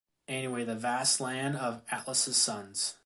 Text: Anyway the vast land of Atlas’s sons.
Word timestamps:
Anyway 0.27 0.63
the 0.63 0.73
vast 0.73 1.21
land 1.21 1.55
of 1.57 1.83
Atlas’s 1.91 2.35
sons. 2.35 2.97